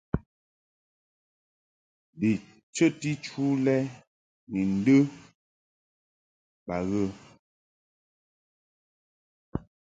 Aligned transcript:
Bi 2.19 2.29
chəti 2.75 3.09
chu 3.25 3.43
lɛ 3.65 3.75
ni 4.51 4.61
ndə 4.75 4.97
ba 6.65 6.77
ghə. 6.89 7.03